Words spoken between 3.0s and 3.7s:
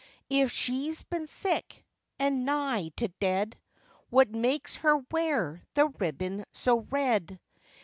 dead,